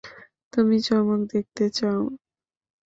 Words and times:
তুমি 0.53 0.77
চমক 0.87 1.21
দেখতে 1.33 1.65
চাও? 1.77 2.01